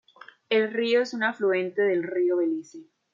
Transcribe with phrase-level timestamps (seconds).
[0.49, 2.79] El río es un afluente del río Belice.